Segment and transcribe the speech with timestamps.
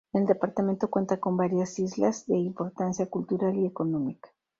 [0.13, 4.29] El departamento cuenta con varias islas de importancia cultural y económica.